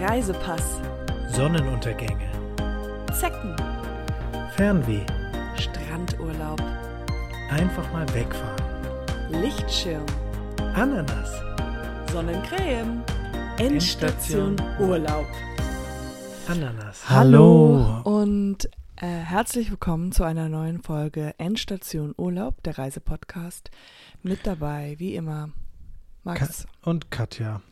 [0.00, 0.80] Reisepass,
[1.30, 2.28] Sonnenuntergänge,
[3.12, 3.54] Zecken,
[4.56, 5.06] Fernweh,
[5.56, 6.60] Strandurlaub,
[7.50, 8.62] einfach mal wegfahren,
[9.30, 10.04] Lichtschirm,
[10.74, 11.30] Ananas,
[12.12, 13.04] Sonnencreme,
[13.58, 14.56] Endstation Endstation.
[14.80, 15.26] Urlaub.
[16.48, 17.08] Ananas.
[17.08, 18.00] Hallo.
[18.02, 18.64] Und
[18.96, 23.70] äh, herzlich willkommen zu einer neuen Folge Endstation Urlaub, der Reisepodcast.
[24.22, 25.50] Mit dabei, wie immer,
[26.24, 26.66] Max.
[26.82, 27.62] und Katja.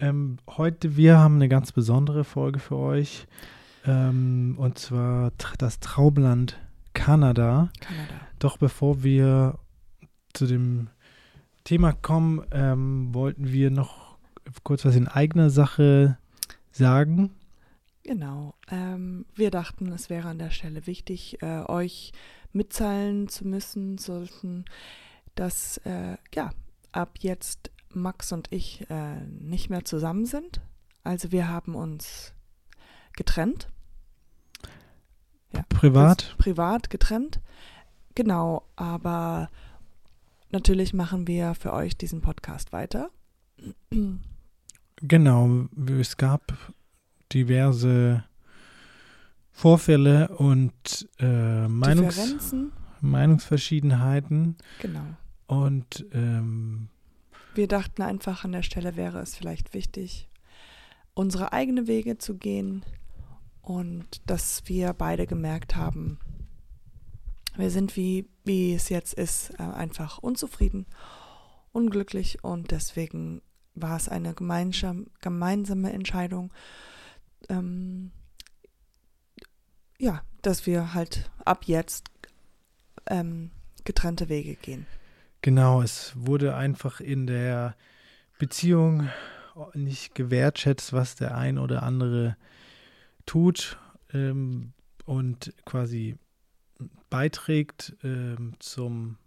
[0.00, 3.26] Ähm, heute, wir haben eine ganz besondere Folge für euch.
[3.84, 6.58] Ähm, und zwar das Traumland
[6.94, 7.70] Kanada.
[7.80, 8.14] Kanada.
[8.38, 9.58] Doch bevor wir
[10.32, 10.88] zu dem
[11.64, 14.16] Thema kommen, ähm, wollten wir noch
[14.64, 16.16] kurz was in eigener Sache
[16.72, 17.30] sagen.
[18.02, 18.54] Genau.
[18.70, 22.12] Ähm, wir dachten, es wäre an der Stelle wichtig, äh, euch
[22.54, 24.64] mitteilen zu müssen, sollten,
[25.34, 26.50] dass äh, ja
[26.92, 30.60] ab jetzt Max und ich äh, nicht mehr zusammen sind.
[31.04, 32.32] Also wir haben uns
[33.14, 33.68] getrennt.
[35.52, 36.36] Ja, Privat.
[36.38, 37.40] privat getrennt.
[38.14, 39.48] Genau, aber
[40.50, 43.10] natürlich machen wir für euch diesen Podcast weiter.
[44.96, 45.68] Genau,
[45.98, 46.52] es gab
[47.32, 48.24] diverse
[49.52, 52.54] Vorfälle und äh, Meinungs.
[53.02, 55.00] Meinungsverschiedenheiten Genau.
[55.46, 56.88] und ähm,
[57.54, 60.28] Wir dachten einfach, an der Stelle wäre es vielleicht wichtig,
[61.14, 62.84] unsere eigenen Wege zu gehen
[63.62, 66.18] und dass wir beide gemerkt haben,
[67.56, 70.86] wir sind wie, wie es jetzt ist, äh, einfach unzufrieden,
[71.72, 73.42] unglücklich und deswegen
[73.74, 76.52] war es eine gemeinsam, gemeinsame Entscheidung,
[77.48, 78.12] ähm,
[79.98, 82.10] ja, dass wir halt ab jetzt
[83.06, 83.50] ähm,
[83.84, 84.86] getrennte Wege gehen.
[85.42, 87.76] Genau, es wurde einfach in der
[88.38, 89.08] Beziehung
[89.74, 92.36] nicht gewertschätzt, was der ein oder andere
[93.26, 93.78] tut
[94.12, 94.72] ähm,
[95.04, 96.16] und quasi
[97.10, 99.18] beiträgt ähm, zum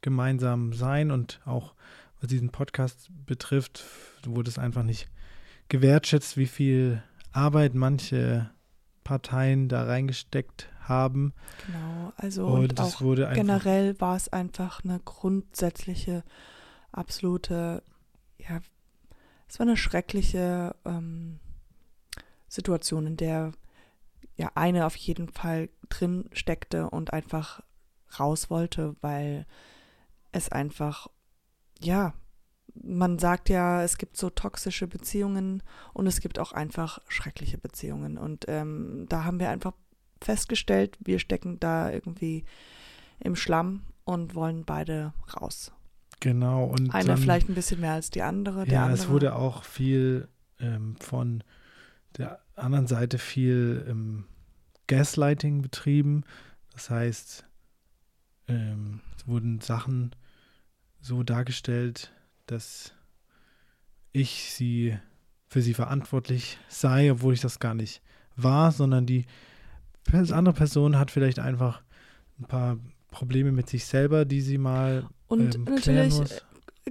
[0.00, 1.74] gemeinsamen Sein und auch
[2.20, 3.84] was diesen Podcast betrifft,
[4.24, 5.08] wurde es einfach nicht
[5.68, 7.02] gewertschätzt, wie viel
[7.32, 8.50] Arbeit manche
[9.04, 11.32] Parteien da reingesteckt haben.
[11.66, 12.98] Genau, also Und, und, auch
[13.34, 16.24] generell war es einfach eine grundsätzliche,
[16.90, 17.82] absolute,
[18.38, 18.60] ja,
[19.48, 21.38] es war eine schreckliche ähm,
[22.48, 23.52] Situation, in der
[24.36, 27.62] ja eine auf jeden Fall drin steckte und einfach
[28.18, 29.46] raus wollte, weil
[30.32, 31.08] es einfach,
[31.80, 32.14] ja,
[32.74, 35.62] man sagt ja, es gibt so toxische Beziehungen
[35.92, 38.16] und es gibt auch einfach schreckliche Beziehungen.
[38.16, 39.74] Und ähm, da haben wir einfach
[40.24, 42.44] festgestellt, wir stecken da irgendwie
[43.20, 45.72] im Schlamm und wollen beide raus.
[46.20, 48.64] genau und Einer dann, vielleicht ein bisschen mehr als die andere.
[48.64, 50.28] Der ja, andere, es wurde auch viel
[50.60, 51.42] ähm, von
[52.16, 54.24] der anderen Seite viel ähm,
[54.86, 56.24] Gaslighting betrieben.
[56.72, 57.44] Das heißt,
[58.48, 60.14] ähm, es wurden Sachen
[61.00, 62.12] so dargestellt,
[62.46, 62.92] dass
[64.12, 64.98] ich sie
[65.48, 68.02] für sie verantwortlich sei, obwohl ich das gar nicht
[68.36, 69.26] war, sondern die
[70.06, 71.82] pers- andere Person hat vielleicht einfach
[72.38, 72.78] ein paar
[73.10, 76.42] Probleme mit sich selber, die sie mal und ähm, natürlich klären muss.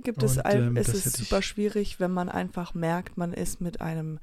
[0.04, 3.82] gibt es, Und, ähm, es ist super schwierig, wenn man einfach merkt, man ist mit
[3.82, 4.20] einem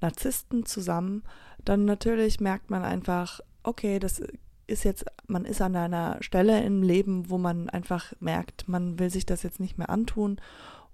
[0.00, 1.22] Narzissten zusammen,
[1.64, 4.22] dann natürlich merkt man einfach, okay, das
[4.66, 9.10] ist jetzt, man ist an einer Stelle im Leben, wo man einfach merkt, man will
[9.10, 10.40] sich das jetzt nicht mehr antun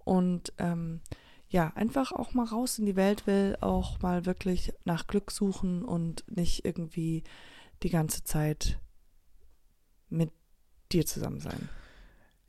[0.04, 1.00] und ähm,
[1.48, 5.84] ja, einfach auch mal raus in die Welt will, auch mal wirklich nach Glück suchen
[5.84, 7.22] und nicht irgendwie
[7.82, 8.78] die ganze Zeit
[10.08, 10.30] mit
[10.92, 11.68] dir zusammen sein.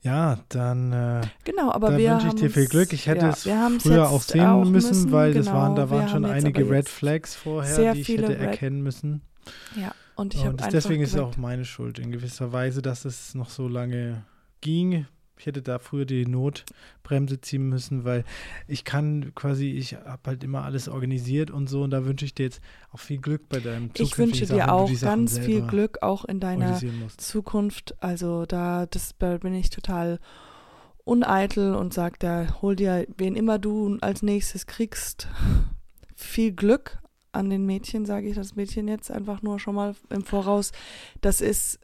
[0.02, 2.94] Ja, dann äh, Genau, aber da wir wünsche ich dir viel Glück.
[2.94, 6.26] Ich hätte ja, es früher auch sehen müssen, weil das genau, waren, da waren schon
[6.26, 9.22] einige Red Flags vorher, die ich hätte Red- erkennen müssen.
[9.76, 13.34] Ja, und ich habe deswegen ist es auch meine Schuld in gewisser Weise, dass es
[13.36, 14.24] noch so lange
[14.62, 15.08] ging.
[15.40, 18.24] Ich hätte da früher die Notbremse ziehen müssen, weil
[18.68, 22.34] ich kann quasi, ich habe halt immer alles organisiert und so und da wünsche ich
[22.34, 22.62] dir jetzt
[22.92, 25.62] auch viel Glück bei deinem ich zukünftigen wünsche Sachen, dir du auch Sachen ganz viel
[25.62, 26.80] Glück auch in deiner.
[27.18, 27.96] Zukunft.
[28.00, 30.20] Also da, das da bin ich total
[31.04, 35.28] uneitel und sag da, hol dir, wen immer du als nächstes kriegst,
[36.16, 37.00] viel Glück
[37.32, 40.72] an den Mädchen, sage ich das Mädchen jetzt einfach nur schon mal im Voraus.
[41.22, 41.80] Das ist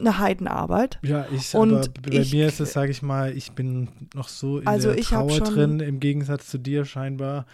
[0.00, 0.98] eine Heidenarbeit.
[1.02, 4.28] Ja, ich, Und aber bei ich- mir ist es, sage ich mal, ich bin noch
[4.28, 7.46] so in Also der Trauer drin, im Gegensatz zu dir scheinbar.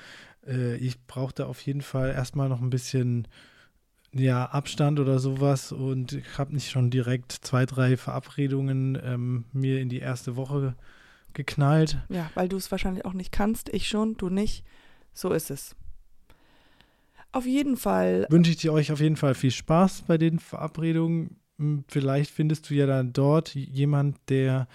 [0.46, 3.28] Äh, ich brauchte auf jeden Fall erstmal noch ein bisschen
[4.12, 9.80] ja, Abstand oder sowas und ich habe nicht schon direkt zwei, drei Verabredungen ähm, mir
[9.80, 10.74] in die erste Woche
[11.32, 11.98] geknallt.
[12.08, 13.68] Ja, weil du es wahrscheinlich auch nicht kannst.
[13.68, 14.64] Ich schon, du nicht.
[15.12, 15.76] So ist es.
[17.32, 18.26] Auf jeden Fall.
[18.30, 21.36] Wünsche ich dir euch auf jeden Fall viel Spaß bei den Verabredungen.
[21.60, 24.66] Hm, Vielleicht findest du ja dann dort jemand, der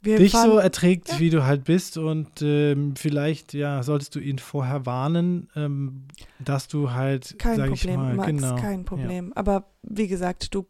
[0.00, 1.18] Wir dich fahren, so erträgt, ja.
[1.20, 1.98] wie du halt bist.
[1.98, 6.06] Und ähm, vielleicht, ja, solltest du ihn vorher warnen, ähm,
[6.38, 8.56] dass du halt, kein Problem, ich mal, Max, genau.
[8.56, 9.32] kein Problem.
[9.34, 10.66] Aber wie gesagt, du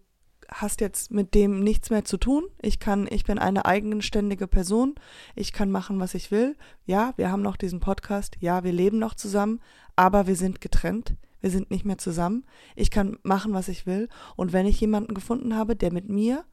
[0.48, 2.44] hast jetzt mit dem nichts mehr zu tun.
[2.60, 4.94] Ich kann, ich bin eine eigenständige Person.
[5.34, 6.56] Ich kann machen, was ich will.
[6.84, 8.36] Ja, wir haben noch diesen Podcast.
[8.40, 9.60] Ja, wir leben noch zusammen,
[9.94, 11.14] aber wir sind getrennt.
[11.40, 12.44] Wir sind nicht mehr zusammen.
[12.74, 14.08] Ich kann machen, was ich will.
[14.36, 16.44] Und wenn ich jemanden gefunden habe, der mit mir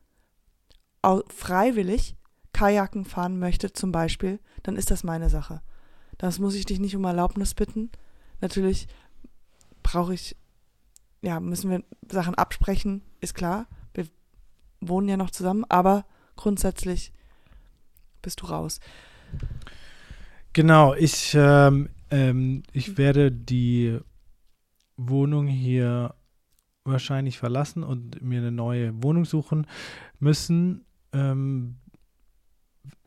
[1.30, 2.16] freiwillig
[2.54, 5.62] Kajaken fahren möchte, zum Beispiel, dann ist das meine Sache.
[6.18, 7.92] Das muss ich dich nicht um Erlaubnis bitten.
[8.40, 8.88] Natürlich
[9.82, 10.38] brauche ich,
[11.22, 13.68] ja, müssen wir Sachen absprechen, ist klar.
[13.94, 14.08] Wir
[14.80, 17.12] wohnen ja noch zusammen, aber grundsätzlich
[18.22, 18.80] bist du raus.
[20.54, 24.00] Genau, ich, ähm, ähm, ich werde die
[24.98, 26.16] Wohnung hier
[26.86, 29.68] wahrscheinlich verlassen und mir eine neue Wohnung suchen
[30.20, 30.86] müssen.
[31.14, 31.76] Ähm,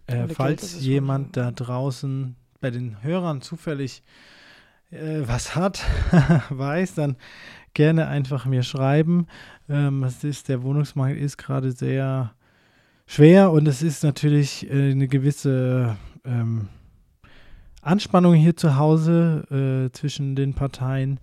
[0.06, 4.02] äh, falls schon jemand da draußen bei den Hörern zufällig
[4.90, 5.84] äh, was hat,
[6.50, 7.16] weiß, dann
[7.74, 9.26] gerne einfach mir schreiben.
[9.68, 12.32] Ähm, es ist, der Wohnungsmarkt ist gerade sehr
[13.06, 16.68] schwer und es ist natürlich äh, eine gewisse ähm,
[17.82, 21.20] Anspannung hier zu Hause äh, zwischen den Parteien.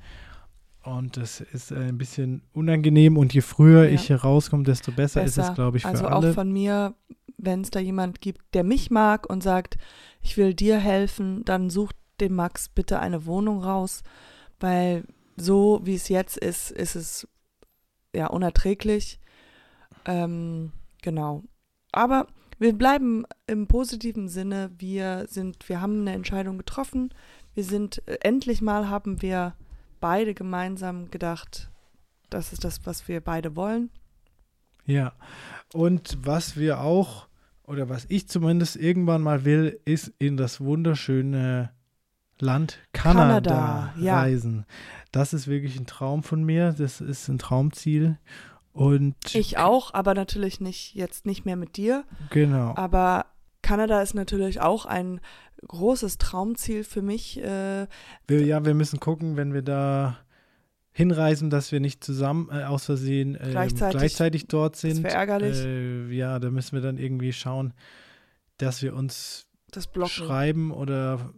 [0.84, 3.18] Und das ist äh, ein bisschen unangenehm.
[3.18, 3.92] Und je früher Ja.
[3.92, 5.54] ich hier rauskomme, desto besser, ist es, Besser.
[5.54, 6.30] glaube ich, für also alle.
[6.30, 6.94] auch von mir,
[7.38, 9.78] wenn es da jemand gibt, der mich mag und sagt,
[10.22, 14.04] ich will dir helfen, dann such dem Max bitte eine Wohnung raus,
[14.60, 17.28] weil so wie es jetzt ist, ist es
[18.16, 19.20] ja unerträglich.
[20.06, 20.72] Ähm,
[21.02, 21.44] genau.
[21.92, 22.28] Aber
[22.60, 24.72] wir bleiben im positiven Sinne.
[24.78, 27.14] Wir sind, wir haben eine Entscheidung getroffen.
[27.56, 29.56] Wir sind, äh, endlich mal haben wir
[30.04, 31.72] beide gemeinsam gedacht,
[32.30, 33.90] das ist das, was wir beide wollen.
[34.86, 35.14] Ja.
[35.72, 37.28] Und was wir auch,
[37.64, 41.72] oder was ich zumindest irgendwann mal will, ist in das wunderschöne
[42.38, 44.20] Land Kanada, Kanada, ja.
[44.20, 44.66] reisen.
[45.14, 46.76] Das ist wirklich ein Traum von mir.
[46.78, 48.18] Das ist ein Traumziel.
[48.74, 52.04] Und Ich auch, aber natürlich nicht jetzt nicht mehr mit dir.
[52.30, 52.76] genau.
[52.76, 53.28] Aber
[53.64, 55.20] Kanada ist natürlich auch ein
[55.68, 57.40] großes Traumziel für mich.
[57.42, 57.88] Äh,
[58.28, 60.20] Wir, ja, wir müssen gucken, wenn wir da
[60.92, 63.98] hinreisen, dass wir nicht zusammen äh, aus Versehen äh, Gleichzeitig.
[63.98, 65.04] gleichzeitig dort das sind.
[65.04, 65.58] wäre ärgerlich.
[65.66, 67.74] Äh, ja, da müssen wir dann irgendwie schauen,
[68.58, 71.34] dass wir uns das schreiben oder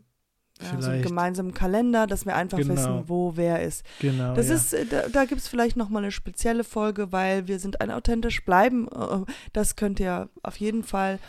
[0.61, 2.73] Ja, so einen gemeinsamen Kalender, dass wir einfach Genau.
[2.73, 3.83] wissen, wo wer ist.
[3.99, 4.33] genau.
[4.35, 4.55] Das ja.
[4.55, 7.91] ist, äh, da, da gibt es vielleicht nochmal eine spezielle Folge, weil wir sind ein
[7.91, 8.87] authentisch bleiben.
[8.87, 11.19] äh, Das könnt ihr auf jeden Fall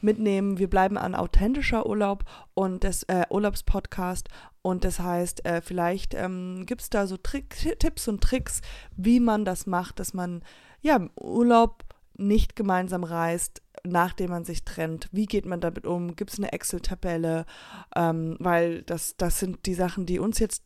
[0.00, 0.58] mitnehmen.
[0.58, 2.24] Wir bleiben ein authentischer Urlaub
[2.54, 4.28] und das äh, Urlaubspodcast.
[4.62, 8.60] Und das heißt, äh, vielleicht ähm, gibt es da so Trick, Tipps und Tricks,
[8.96, 10.42] wie man das macht, dass man
[10.80, 11.82] ja im Urlaub
[12.18, 15.08] nicht gemeinsam reist, nachdem man sich trennt.
[15.12, 16.16] Wie geht man damit um?
[16.16, 17.46] Gibt es eine Excel-Tabelle?
[17.94, 20.62] Ähm, weil das, das sind die Sachen, die uns jetzt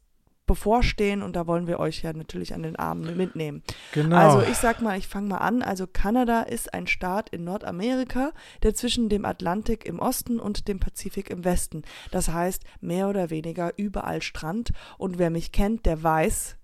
[0.51, 3.63] bevorstehen und da wollen wir euch ja natürlich an den Arm mitnehmen.
[3.93, 4.17] genau.
[4.17, 5.63] Also ich sag mal, ich fange mal an.
[5.63, 8.33] Also Kanada ist ein Staat in Nordamerika,
[8.65, 11.83] der zwischen dem Atlantik im Osten und dem Pazifik im Westen.
[12.11, 14.73] Das heißt, mehr oder weniger überall Strand.
[14.99, 16.57] Und wer mich kennt, der weiß,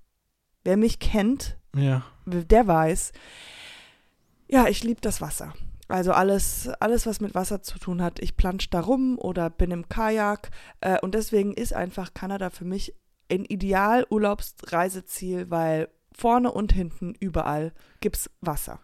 [0.65, 2.03] wer mich kennt, ja.
[2.27, 3.13] der weiß,
[4.49, 5.55] ja, ich liebe das Wasser.
[5.89, 8.19] Also alles, alles, was mit Wasser zu tun hat.
[8.21, 10.51] Ich plansch da rum oder bin im Kajak.
[10.81, 12.95] Äh, und deswegen ist einfach Kanada für mich
[13.31, 18.81] ein Ideal-Urlaubsreiseziel, weil vorne und hinten überall gibt's Wasser.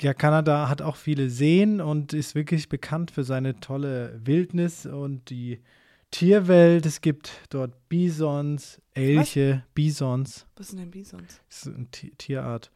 [0.00, 5.30] ja, Kanada hat auch viele Seen und ist wirklich bekannt für seine tolle Wildnis und
[5.30, 5.62] die
[6.10, 6.86] Tierwelt.
[6.86, 10.46] Es gibt dort Bisons, Elche, Bisons.
[10.56, 11.40] Was sind denn Bisons?
[11.48, 12.70] Das ist eine Ti- Tierart.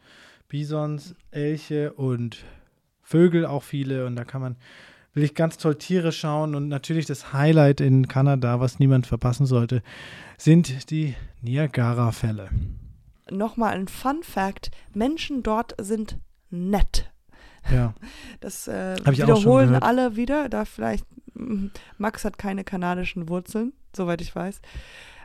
[0.49, 2.45] Bisons, Elche und
[3.11, 4.07] Vögel auch viele.
[4.07, 4.57] Und da kann man
[5.13, 6.55] wirklich ganz toll Tiere schauen.
[6.55, 9.83] Und natürlich das Highlight in Kanada, was niemand verpassen sollte,
[10.39, 12.49] sind die Niagara-Fälle.
[13.31, 16.19] Nochmal ein Fun Fact: Menschen dort sind
[16.51, 17.11] nett.
[17.71, 17.95] Ja,
[18.41, 20.49] Das äh, wiederholen alle wieder.
[20.49, 21.67] Da vielleicht, mm,
[21.99, 24.61] Max hat keine kanadischen Wurzeln, soweit ich weiß.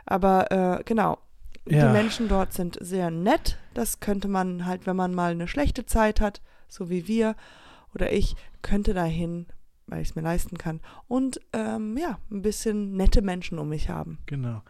[0.04, 1.18] Aber äh, genau,
[1.68, 1.86] Ja.
[1.86, 3.58] die Menschen dort sind sehr nett.
[3.74, 7.34] Das könnte man halt, wenn man mal eine schlechte Zeit hat, so wie wir
[7.96, 9.46] oder ich, könnte dahin,
[9.88, 10.80] weil ich es mir leisten kann.
[11.08, 14.18] Und ähm, ja, ein bisschen nette Menschen um mich haben.
[14.26, 14.62] genau.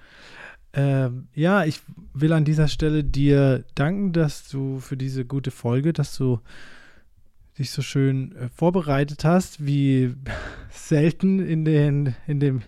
[0.73, 1.81] Ähm, ja, ich
[2.13, 6.39] will an dieser Stelle dir danken, dass du für diese gute Folge, dass du
[7.59, 10.15] dich so schön äh, vorbereitet hast, wie
[10.71, 12.63] selten in den, in dem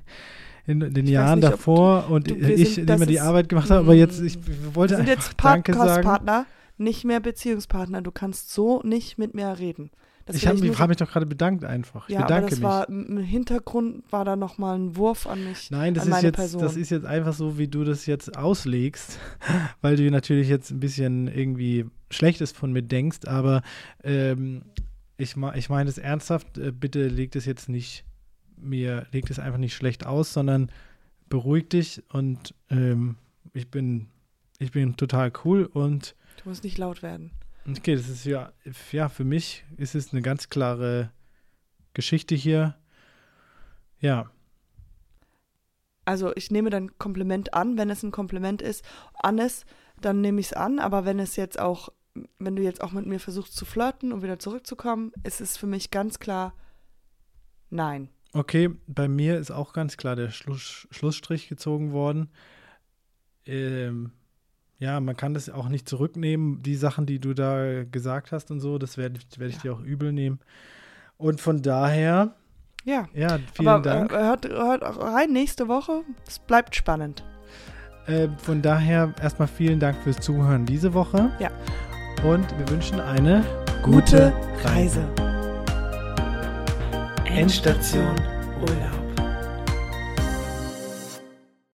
[0.66, 3.14] in den Ich Jahren nicht, davor und du- wir ich, sind- die das mir die
[3.16, 4.38] ist- Arbeit gemacht habe, aber jetzt, ich
[4.74, 5.86] wollte Wir sind einfach jetzt Danke sagen.
[5.88, 6.46] Podcast-Partner,
[6.78, 8.00] nicht mehr Beziehungspartner.
[8.02, 9.90] Du kannst so nicht mit mir reden.
[10.32, 12.08] Ich habe mich, hab mich doch gerade bedankt einfach.
[12.08, 12.64] Ich ja, aber bedanke das mich.
[12.64, 15.70] war im Hintergrund war da noch mal ein Wurf an mich.
[15.70, 16.60] Nein, das an ist, jetzt, Person.
[16.60, 19.18] das ist jetzt einfach so, wie du das jetzt auslegst,
[19.80, 23.62] weil du natürlich jetzt ein bisschen irgendwie Schlechtes von mir denkst, aber
[24.02, 24.62] ähm,
[25.16, 28.04] ich, ich meine es ernsthaft, äh, bitte leg das jetzt nicht,
[28.56, 30.70] mir legt es einfach nicht schlecht aus, sondern
[31.28, 33.16] beruhig dich und ähm,
[33.52, 34.08] ich bin,
[34.58, 37.32] ich bin total cool und Du musst nicht laut werden.
[37.70, 38.52] Okay, das ist ja,
[38.92, 41.10] ja, für mich ist es eine ganz klare
[41.94, 42.76] Geschichte hier.
[44.00, 44.30] Ja,
[46.08, 48.82] Also ich nehme dein Kompliment an, wenn es ein Kompliment ist,
[49.12, 49.66] Annes,
[50.00, 51.90] dann nehme ich es an, aber wenn es jetzt auch,
[52.38, 55.66] wenn du jetzt auch mit mir versuchst zu flirten und wieder zurückzukommen, ist es für
[55.66, 56.54] mich ganz klar
[57.68, 58.08] nein.
[58.32, 62.30] Okay, bei mir ist auch ganz klar der Schluss, Schlussstrich gezogen worden.
[63.44, 64.12] Ähm,
[64.78, 66.62] ja, man kann das auch nicht zurücknehmen.
[66.62, 69.62] Die Sachen, die du da gesagt hast und so, das werde ich, werd ich Ja.
[69.62, 70.38] dir auch übel nehmen.
[71.16, 72.34] Und von daher,
[72.84, 73.08] Ja.
[73.12, 74.12] ja, vielen aber Dank.
[74.12, 76.02] Äh, hört, hört auch rein nächste Woche.
[76.26, 77.24] Es bleibt spannend.
[78.06, 81.30] Äh, von daher erstmal vielen Dank fürs Zuhören diese Woche.
[81.40, 81.50] Ja.
[82.24, 83.44] Und wir wünschen eine
[83.82, 84.32] Gute
[84.64, 85.02] Reise.
[87.26, 88.16] Endstation
[88.60, 88.97] Urlaub.